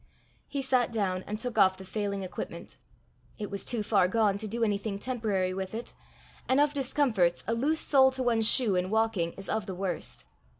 [0.47, 2.79] He sat down and took off the failing equipment.
[3.37, 5.93] It was too far gone to do anything temporary with it;
[6.49, 10.25] and of discomforts a loose sole to one's shoe in walking is of the worst.